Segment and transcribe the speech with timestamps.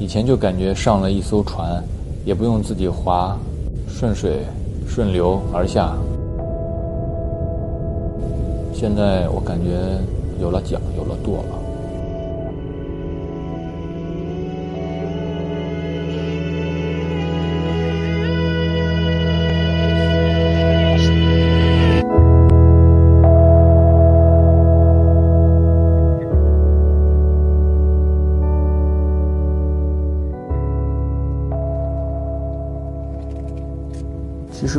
[0.00, 1.84] 以前就感觉上了一艘船，
[2.24, 3.36] 也不用自己划，
[3.86, 4.38] 顺水
[4.88, 5.94] 顺流而下。
[8.72, 9.98] 现在我感觉
[10.40, 11.59] 有了桨，有了舵了。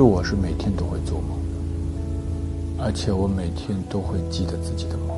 [0.02, 1.38] 其实我是每天都会做梦，
[2.80, 5.16] 而且我每天都会记得自己的梦。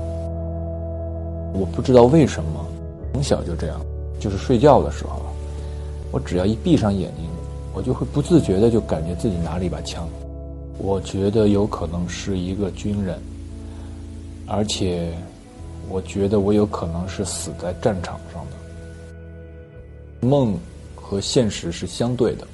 [1.54, 2.66] 我不知道为什么，
[3.14, 3.80] 从小就这样，
[4.20, 5.22] 就是睡觉的时候，
[6.12, 7.30] 我只要一闭上眼睛，
[7.74, 10.06] 我就会不自觉的就感觉自己拿了一把枪。
[10.78, 13.18] 我觉得有可能是一个军人，
[14.48, 15.14] 而且
[15.88, 20.28] 我觉得我有可能是死在战场上的。
[20.28, 20.54] 梦
[20.94, 22.46] 和现实是相对的。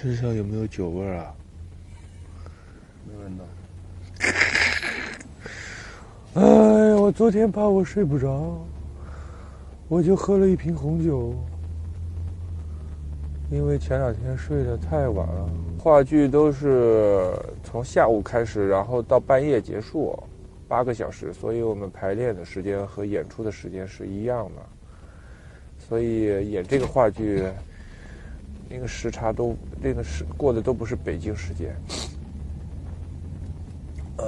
[0.00, 1.34] 身上有没有酒味儿啊？
[3.04, 3.44] 没闻到。
[6.40, 8.64] 哎，我昨天怕我睡不着，
[9.88, 11.34] 我就喝了一瓶红酒。
[13.50, 17.32] 因为前两天睡得太晚了，话剧都是
[17.64, 20.16] 从下午开始，然后到半夜结束，
[20.68, 24.62] 八个小时，所以我们排练的时间和演出的时间是一样的。
[25.76, 27.42] 所以演这个话剧。
[28.70, 31.74] 那个时差都，那个时过的都不是北京时间。
[34.18, 34.24] 哎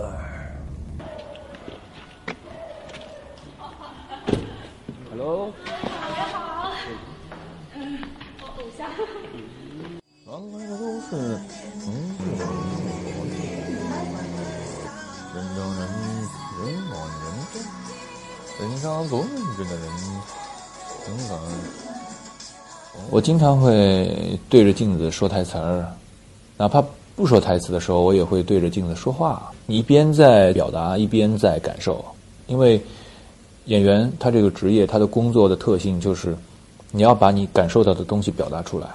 [5.11, 6.73] ，Hello，大家好，
[7.75, 8.01] 嗯，
[8.41, 8.89] 我偶像。
[10.27, 11.07] 原来的都是
[11.85, 11.89] 嗯，
[15.35, 15.81] 人中人，
[16.57, 16.61] 人
[16.91, 17.23] 往人
[17.53, 17.55] 中，
[18.59, 19.29] 人上做人
[19.59, 19.85] 真的人，
[21.09, 21.37] 勇敢。
[23.11, 25.87] 我经常会对着镜子说台词儿，
[26.57, 26.85] 哪怕
[27.17, 29.51] 不说台词的时候，我也会对着镜子说话。
[29.67, 32.05] 你一边在表达，一边在感受。
[32.47, 32.81] 因为
[33.67, 36.37] 演员他这个职业，他的工作的特性就是，
[36.91, 38.89] 你要把你感受到的东西表达出来。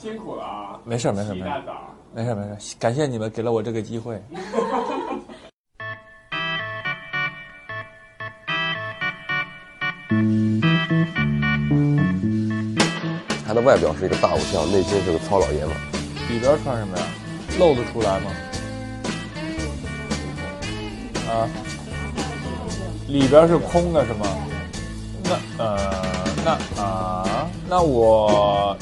[0.00, 0.78] 辛苦了啊！
[0.84, 1.62] 没事儿，没事儿，没事儿，
[2.14, 2.58] 没事儿，没事儿。
[2.78, 4.20] 感谢你们给了我这个机会。
[13.54, 15.70] 他的外表是一个大偶像，内心是个糙老爷们。
[16.28, 17.04] 里边穿什么呀？
[17.56, 18.32] 露得出来吗？
[21.28, 21.46] 啊？
[23.06, 24.26] 里边是空的，是吗？
[25.22, 25.78] 那呃，
[26.44, 28.76] 那啊，那我，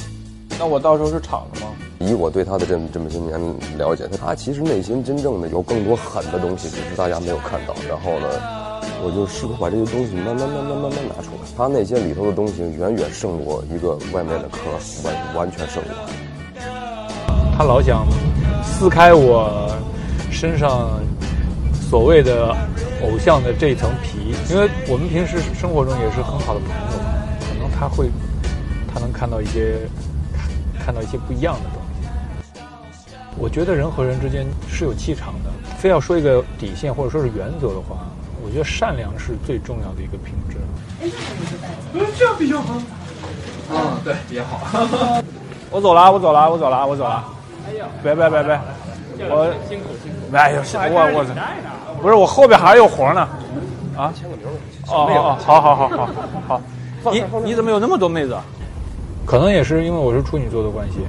[0.57, 1.67] 那我到时候是敞的吗？
[1.99, 3.39] 以我对他的这这么些年
[3.77, 7.75] 了解，他他其实内心真正的有更多狠的东西，只是大家没有看到。
[7.87, 8.62] 然后呢？
[9.01, 11.47] 我就试图把这些东西慢慢、慢慢、慢慢拿出来。
[11.57, 14.59] 他那些里头的东西远远胜过一个外面的壳，
[15.03, 15.93] 完完全胜过。
[17.57, 18.05] 他老想
[18.63, 19.71] 撕开我
[20.31, 20.99] 身上
[21.89, 22.55] 所谓的
[23.03, 26.97] 偶像的这层皮，因为我们平时生活中也是很好的朋友，
[27.39, 28.09] 可能他会
[28.91, 29.79] 他能看到一些
[30.83, 32.59] 看到一些不一样的东西。
[33.37, 38.07] 我觉得人和人之间是有气场的，非要说一个底线或者说是原则的话。
[38.43, 40.57] 我觉得善良是最重要的一个品质。
[41.01, 41.09] 哎，
[42.17, 42.75] 这样比较好。
[43.71, 45.21] 嗯，对，比较好。
[45.71, 47.23] 我走了，我走了，我走了，我走了。
[47.67, 48.59] 哎呀，别别别别，
[49.29, 50.35] 我辛苦辛苦。
[50.35, 53.21] 哎呦，我我不是我后边还有活呢。
[53.97, 54.11] 啊？
[54.13, 54.45] 签个名。
[54.87, 56.09] 哦哦，好好好好
[56.47, 56.61] 好。
[57.11, 58.37] 你你怎么有那么多妹子？
[59.25, 60.99] 可能也是因为我是处女座的关系。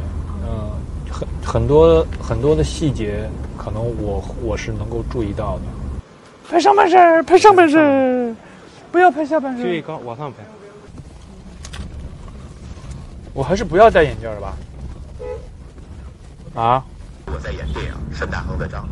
[0.47, 0.71] 嗯，
[1.11, 3.29] 很很多很多的细节，
[3.59, 5.63] 可能我我是能够注意到的。
[6.49, 8.35] 拍上半身，拍上半身，
[8.93, 9.65] 不要拍下半身。
[9.65, 10.39] 注意高，往上拍。
[13.33, 14.57] 我还是不要戴眼镜了吧？
[16.55, 16.85] 啊？
[17.27, 18.85] 我在演电影《沈大亨的章》，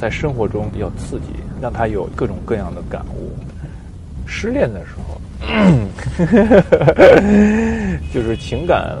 [0.00, 1.26] 在生活中要刺激，
[1.60, 3.30] 让他有各种各样的感悟。
[4.26, 5.20] 失恋的时候，
[8.14, 8.96] 就是情感，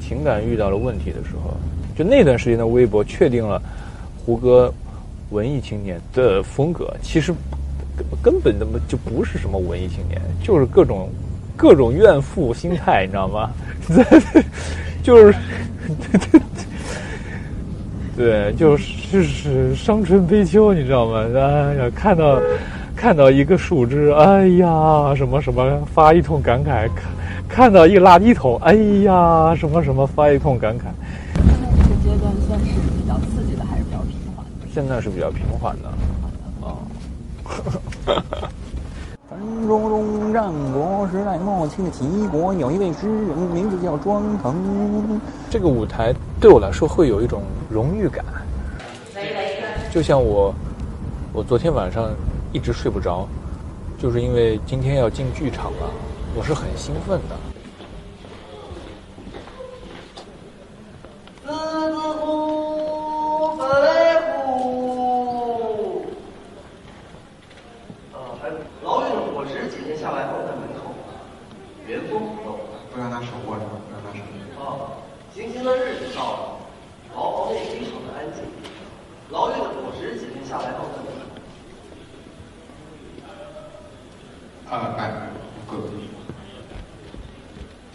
[0.00, 1.56] 情感遇到了问题的时候，
[1.96, 3.62] 就那段时间的微博确定了
[4.24, 4.74] 胡歌。
[5.30, 7.32] 文艺青年的风格其实
[8.22, 11.08] 根本那么就不是什么文艺青年，就是各种
[11.56, 13.50] 各种怨妇心态，你知道吗？
[15.02, 15.34] 就是
[18.16, 21.24] 对，就是就是伤春悲秋，你知道吗？
[21.34, 22.40] 哎呀，看到
[22.96, 27.02] 看到一个树枝，哎呀，什么什么发一通感慨；看
[27.48, 30.82] 看到一个垃圾桶，哎呀，什么什么发一通感慨。
[34.72, 35.88] 现在是比较平缓的，
[36.66, 36.76] 啊。
[39.28, 45.20] 传说中战国时代末期的齐国有一位诗人，名字叫庄腾。
[45.50, 48.24] 这个舞台对我来说会有一种荣誉感，
[49.90, 50.54] 就像我，
[51.32, 52.10] 我昨天晚上
[52.52, 53.28] 一直睡不着，
[53.98, 55.90] 就是因为今天要进剧场了，
[56.34, 57.36] 我是很兴奋的。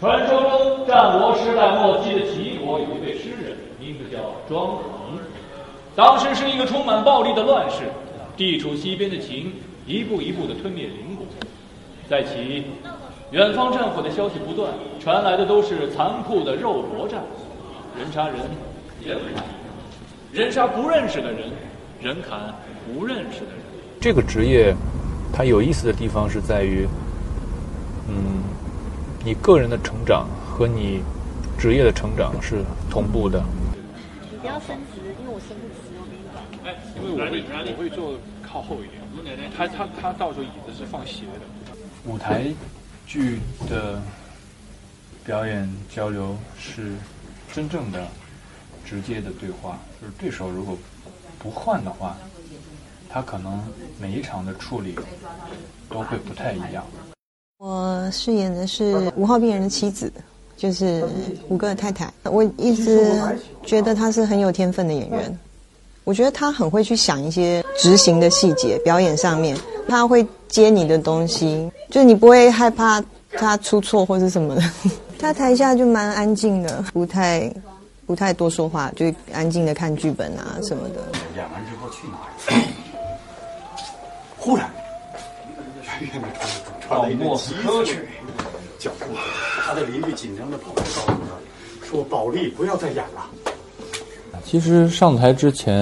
[0.00, 5.18] 传说中，战国时代末期的齐国有一位诗人，名字叫庄恒。
[5.96, 7.84] 当时是一个充满暴力的乱世，
[8.36, 9.54] 地处西边的秦
[9.86, 11.24] 一步一步的吞灭邻国。
[12.06, 12.66] 在齐，
[13.30, 14.70] 远方战火的消息不断，
[15.00, 17.22] 传来的都是残酷的肉搏战，
[17.96, 18.36] 人杀人，
[19.04, 19.44] 人砍，
[20.32, 21.50] 人杀不认识的人，
[22.02, 22.52] 人砍
[22.86, 23.60] 不认识的人。
[24.00, 24.74] 这个职业，
[25.32, 26.88] 它有意思的地方是在于，
[28.08, 28.42] 嗯，
[29.24, 31.02] 你个人的成长和你
[31.56, 33.42] 职业的成长是同步的。
[34.30, 36.42] 你不要伸直，因为我伸不直，我跟你讲。
[36.64, 41.72] 哎，因为我会我会坐靠后一点，他他他到时候椅子是放斜的。
[42.06, 42.44] 舞台
[43.06, 43.38] 剧
[43.70, 44.02] 的
[45.24, 46.92] 表演交流是
[47.54, 48.04] 真正的、
[48.84, 50.76] 直接的对话，就是对手如果
[51.38, 52.16] 不换的话，
[53.08, 53.62] 他可能
[54.00, 54.98] 每一场的处理
[55.88, 56.84] 都会不太一样。
[57.58, 60.12] 我饰演的是五号病人的妻子，
[60.56, 61.06] 就是
[61.48, 62.12] 五哥的太太。
[62.24, 63.22] 我一直
[63.64, 65.38] 觉得她是很有天分的演员，
[66.02, 73.00] 我觉得她很会去想一些执行的细节，表演上面她会接你的东西，就你不会害怕
[73.30, 74.62] 她出错或者什么的。
[75.24, 77.50] 她台下就蛮安静的，不太
[78.04, 80.96] 不太多说话，就安静的看剧本啊什么的。
[81.34, 82.28] 演完之后去哪儿？
[84.36, 84.70] 忽然，
[85.98, 86.28] 远远的
[86.86, 87.90] 传来一阵急促的
[88.78, 89.16] 脚步声，
[89.66, 93.26] 他的邻居紧张的跑来告诉他，说：“保利，不要再演了。”
[94.44, 95.74] 其实上台之前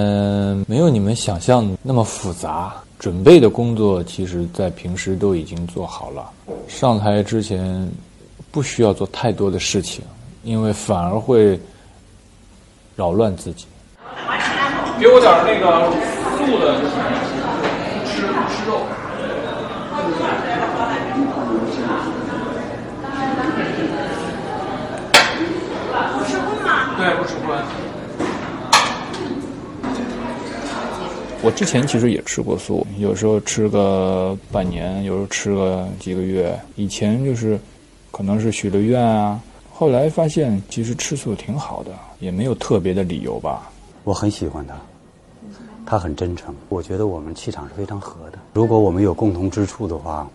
[0.69, 6.31] 没有你们想象的那么复杂，准备的工作其实在平时都已经做好了。
[6.69, 7.91] 上台之前
[8.53, 10.05] 不需要做太多的事情，
[10.45, 11.59] 因为反而会
[12.95, 13.65] 扰乱自己。
[15.01, 15.91] 给我点那个
[16.37, 16.79] 素的，
[18.07, 18.83] 吃吃肉。
[26.13, 26.69] 不吃荤吗？
[26.99, 27.49] 对，不吃荤。
[31.45, 36.57] 我之前其实也吃过素，有时候吃个半年，有时候吃个几个月。
[36.77, 37.59] 以前就是
[38.13, 39.41] 可能是许了愿啊，
[39.73, 43.73] 后来发现其实吃素挺好的，也没有特别的理由吧。
[44.05, 44.77] 我很喜欢他，
[45.87, 48.39] 他很真诚，我觉得我们气场是非常合的。
[48.53, 50.29] 如果我们有共同之处的话，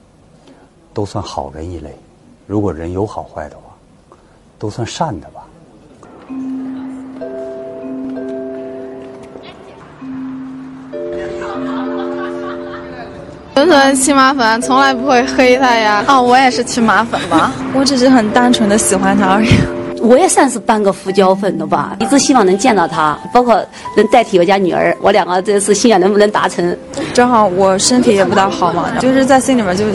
[0.91, 1.91] 都算好人一类；
[2.47, 4.17] 如果人有好坏的话，
[4.57, 5.36] 都算善的吧。
[13.57, 16.05] 纯纯亲妈粉，从来不会黑他呀。
[16.07, 19.49] 哦，我也是亲妈粉吧， 我只是很单纯的喜欢他而已。
[19.99, 23.59] 我也算是半个胡椒粉的吧，一直希望能见到他，包括
[23.95, 26.77] 能代替我家女儿，我两个这次心愿能不能达成？
[27.15, 29.85] 正好我身体也不大好嘛，就是在心里面就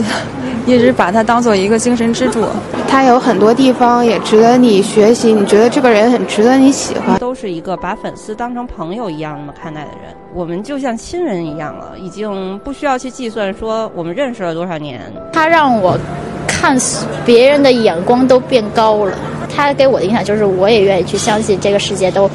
[0.66, 2.44] 一直把他当做一个精神支柱。
[2.92, 7.18] 他有很多地方也值得你学习，你觉得这个人很值得你喜欢。
[7.18, 15.00] 都是一个把粉丝当成朋友一样那么看待的人，我们就像亲人一样了，已经不需要去计算说我们认识了多少年。
[15.32, 15.98] 他让我
[16.46, 16.76] 看
[17.24, 19.16] 别人的眼光都变高了。
[19.48, 22.30] 他给我的影响就是，我也愿意去相信这个世界都，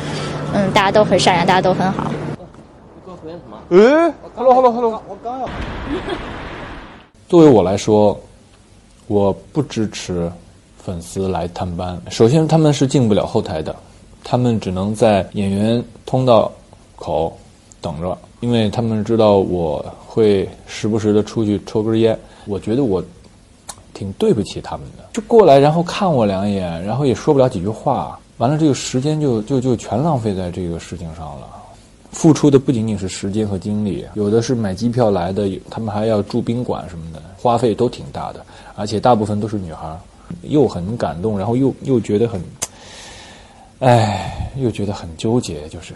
[0.56, 2.12] 嗯，大家都很善良，大家都很好。
[3.70, 5.48] 嗯，hello hello hello，我刚要。
[7.30, 8.20] 作为我来说，
[9.06, 10.32] 我不支持
[10.88, 12.02] 粉丝来探班。
[12.10, 13.76] 首先，他们是进不了后台的，
[14.24, 16.50] 他们只能在演员通道
[16.96, 17.38] 口
[17.82, 22.18] 等着，因为他们知道我会时不时的出去抽根烟。
[22.46, 23.04] 我觉得我。
[23.94, 31.48] 挺对不起他们的，就过来，然后看我两眼，然后也说不了几句话，完了这个时间就就就全浪费在这个事情上了。
[32.12, 39.88] 付出的不仅仅是时间和精力，有的是买机票来的，他们还要住宾馆什么的，花费都挺大的，而且大部分都是女孩，
[40.44, 42.42] 又很感动，然后又又觉得很，
[43.80, 45.94] 哎，又觉得很纠结，就是。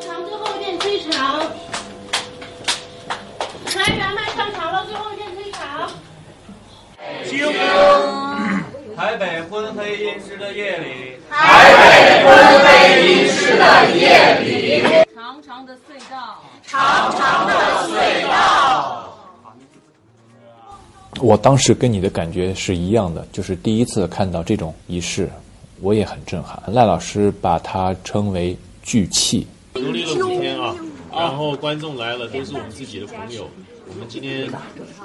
[0.00, 1.40] 上场最后一遍吹长，
[3.66, 5.90] 开员麦上场了，最后一遍吹长。
[8.96, 12.28] 台北昏黑阴湿的夜里，台北昏
[12.64, 12.68] 黑
[13.02, 14.82] 阴湿的夜里，
[15.14, 16.42] 长长的隧道。
[16.72, 17.52] 长长的
[17.86, 19.14] 隧道。
[21.20, 25.28] 我当时跟你的感觉是一样的，就是第一次看到这种仪式，
[25.82, 26.58] 我也很震撼。
[26.68, 29.46] 赖老师把它称为聚气。
[29.74, 30.74] 努力了五天啊，
[31.14, 33.46] 然后观众来了，都是我们自己的朋友。
[33.86, 34.48] 我们今天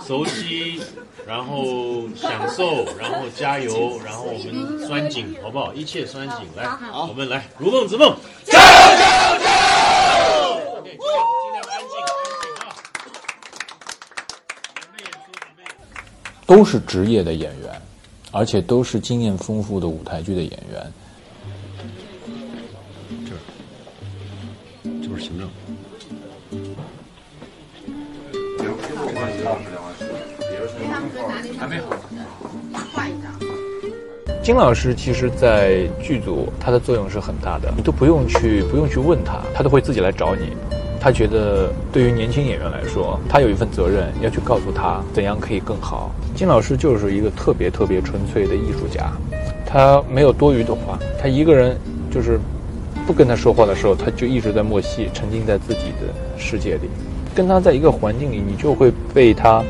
[0.08, 0.82] 熟悉，
[1.28, 5.74] 然后享受，然后加油，然后我们拴紧，好不好？
[5.74, 9.67] 一切拴紧，来，我们来，如梦之梦，加油加油加油！
[10.98, 12.74] 尽量安静，安静啊！
[16.46, 17.82] 都是职业的演员，
[18.32, 20.94] 而且都是经验丰富的舞台剧的演员。
[25.01, 25.50] 这不是行政。
[31.58, 31.96] 还没好。
[34.44, 40.56] 金老师其实，在剧组他的作用是很大的，你都不用去不用去问他，他都会自己来找你。
[41.00, 46.12] 他觉得对于年轻演员来说，他有一份责任要去告诉他怎样可以更好。
[46.36, 49.12] 金老师就是一个特别特别纯粹的艺术家，
[49.66, 51.77] 他没有多余的话，他一个人
[52.12, 52.39] 就是
[53.06, 56.89] 不跟他说话的时候，他就一直在默戏，沉浸在自己的世界里。
[57.36, 59.63] 跟他在一个环境里，你就会被他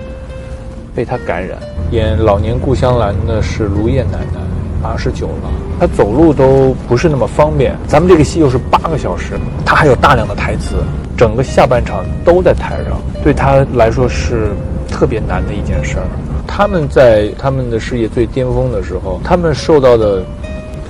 [0.96, 1.57] 被他感染。
[1.91, 4.39] 演《老年故乡蓝》的是卢燕奶奶，
[4.81, 7.75] 八十九了，她走路都不是那么方便。
[7.88, 10.77] 咱们这个戏又是八个小时，她还有大量的台词，
[11.17, 14.51] 整个下半场都在台上，对他来说是
[14.88, 16.05] 特别难的一件事儿。
[16.45, 20.24] 他们在他们的事业最巅峰的时候，他们受到的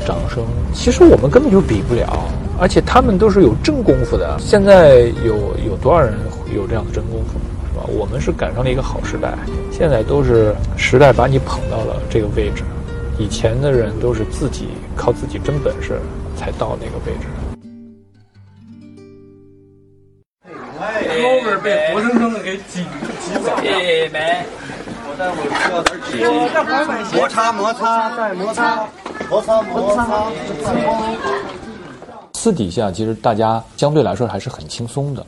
[0.06, 0.44] 掌声，
[0.74, 2.20] 其实我们根本就比不了。
[2.60, 4.36] 而且他们都是有真功夫的。
[4.40, 6.14] 现在有有多少人
[6.54, 7.40] 有这样的真功夫，
[7.72, 7.86] 是吧？
[7.88, 9.34] 我们是赶上了一个好时代，
[9.72, 12.64] 现在都是时代把你捧到了这个位置。
[13.20, 16.00] 以前的人都是自己靠自己真本事
[16.36, 17.28] 才到那个位置。
[23.56, 23.72] 挤走了。
[24.12, 24.46] 没，
[25.08, 25.92] 我待会儿需要点
[27.10, 28.86] 挤，摩擦摩擦再摩擦，
[29.30, 30.06] 摩擦摩擦
[30.64, 30.86] 再摩。
[32.34, 35.26] 私底下其实大家相对来说还是很轻松的。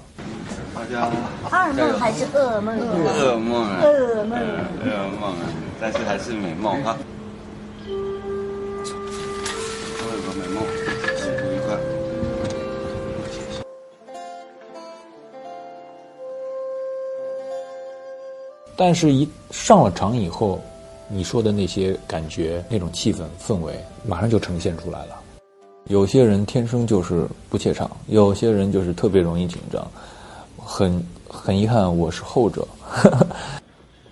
[0.76, 1.10] 大家
[1.50, 2.78] 二梦还是噩梦？
[2.78, 4.40] 噩梦啊，噩梦。
[4.40, 4.88] 噩
[5.20, 5.46] 梦啊，
[5.82, 6.96] 但是还是美梦啊。
[18.82, 20.58] 但是，一上了场以后，
[21.10, 23.74] 你说的那些感觉、那种气氛、氛围，
[24.08, 25.22] 马上就呈现出来了。
[25.90, 29.86] 有些人天生就是不怯场，有些人就是特别容易紧张。
[30.58, 32.66] 很很遗憾，我是后者。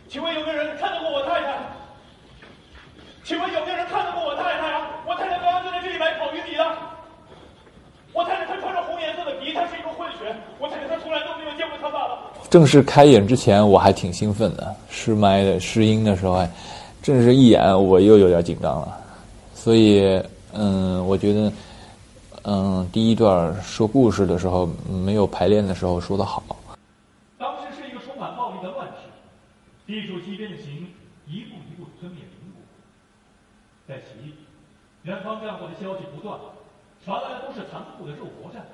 [0.10, 1.58] 请问有没有人看到过我太太？
[3.24, 4.92] 请问有没有人看到过我太太啊？
[5.08, 6.68] 我太太刚刚就在这里买烤鱼米的。
[8.12, 10.36] 我太太她穿着红颜色的皮，她是一个混血。
[10.60, 12.20] 我太太她从来都没有见过她爸爸。
[12.50, 16.50] 正式开演之前，我还挺兴奋的，试麦的试音的时候，还
[17.02, 18.98] 正式一演，我又有点紧张了。
[19.54, 20.22] 所以，
[20.54, 21.52] 嗯，我觉得，
[22.44, 26.42] 嗯，第一段说故事的时候，没有排练的时候说的好。
[27.38, 29.10] 当时是一个充满暴力的乱世，
[29.86, 30.88] 地处西边的秦
[31.28, 32.62] 一步一步吞灭邻国。
[33.86, 34.34] 在其
[35.04, 36.40] 远方战火的消息不断，
[37.04, 38.66] 传来都是残酷的肉搏战，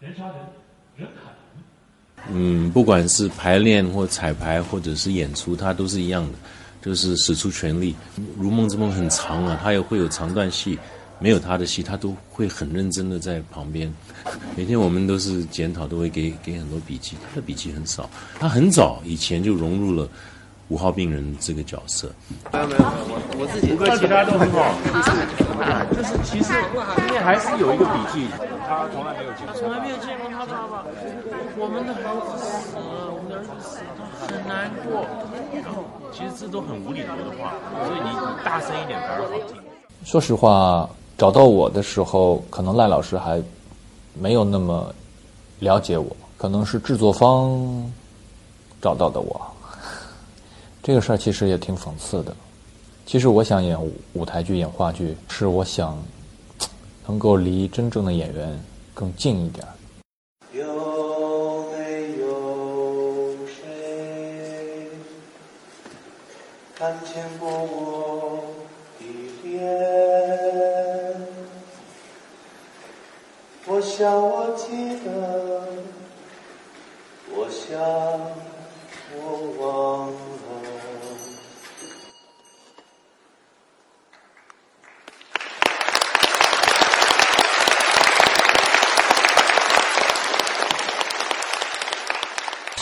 [0.00, 0.34] 人杀人，
[0.96, 1.62] 人砍人。
[2.30, 6.38] 嗯，不管是排练或彩排，或者是演出，他都是一样的，
[6.80, 7.94] 就是使出全力。
[8.38, 10.78] 《如梦之梦》很长啊，他也会有长段戏，
[11.18, 13.92] 没有他的戏，他都会很认真的在旁边。
[14.56, 17.16] 每天我们都是检讨，都会给给很多笔记。
[17.28, 20.08] 他的笔记很少，他很早以前就融入了
[20.72, 22.08] 五号病人这个角色。
[22.50, 23.74] 没有没有，我我自己。
[23.74, 24.72] 五个其他都很好，
[25.92, 26.56] 就是其实
[26.96, 28.24] 里面还是有一个笔记，
[28.64, 30.88] 他从来没有见过，从来没有见过他爸爸。
[31.60, 35.04] 我们的孩子死了，我们的儿子死了，很难过。
[36.10, 37.52] 其实这都很无厘头的话，
[37.84, 38.08] 所以你
[38.42, 39.60] 大声一点反而好听。
[40.06, 40.88] 说实话，
[41.18, 43.42] 找到我的时候，可能赖老师还
[44.14, 44.88] 没有那么
[45.60, 47.60] 了解我，可能是制作方
[48.80, 49.51] 找到的我。
[50.82, 52.34] 这个事儿其实也挺讽刺的。
[53.06, 53.78] 其实我想演
[54.14, 55.96] 舞台剧、演话剧，是我想
[57.06, 58.60] 能够离真正的演员
[58.92, 59.64] 更近一点。
[60.52, 60.64] 有
[61.70, 64.88] 没有谁
[66.74, 68.42] 看见过我
[68.98, 69.04] 的
[69.44, 69.62] 脸？
[73.66, 75.62] 我想我记得
[77.30, 77.78] 我想，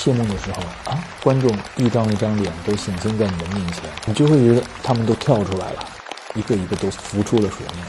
[0.02, 5.86] 谢幕的时候啊，观众一张一张脸都显现在你的面前，你就会觉得他们都跳出来了，
[6.34, 7.84] 一个一个都浮出了水面。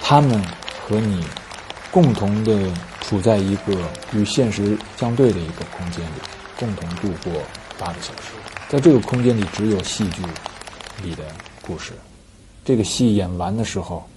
[0.00, 0.40] 他们
[0.86, 1.26] 和你
[1.90, 3.76] 共同的处在一个
[4.12, 6.20] 与现实相对的一个空间里，
[6.56, 7.42] 共同度过
[7.76, 8.30] 八个小时。
[8.68, 10.22] 在这个空间里，只有戏剧
[11.02, 11.24] 里的
[11.66, 11.94] 故事。
[12.64, 14.08] 这个戏演完的时候，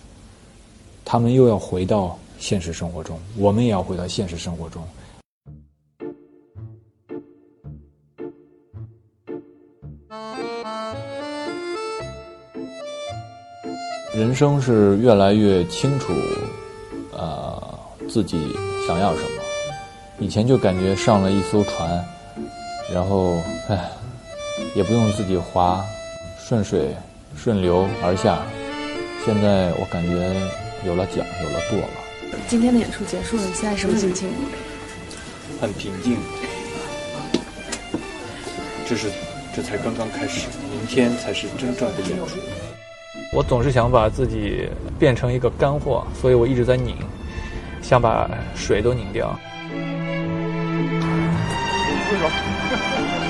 [1.03, 4.88] 他们又要回到现实生活中，我们也要回到现实生活中。
[14.15, 16.13] 人生是越来越清楚，
[17.13, 18.55] 呃，自己
[18.88, 19.29] 想要什么。
[20.20, 22.05] 以前就感觉上了一艘船，
[22.93, 23.89] 然后唉，
[24.75, 25.84] 也不用自己划，
[26.38, 26.96] 顺水
[27.36, 28.43] 顺流而下。
[29.25, 30.12] 现在我感觉
[30.86, 32.38] 有了桨，有了舵了。
[32.48, 34.29] 今天的演出结束了，你现在什么心情？
[35.60, 36.17] 很平静。
[38.88, 39.10] 这是，
[39.55, 42.38] 这才刚刚开始，明天才是真正的演出。
[43.35, 46.95] 我总是想把自己变成一个干货，所以我一直在拧，
[47.81, 49.35] 想把水都拧掉。
[52.09, 53.23] 挥手，挥手。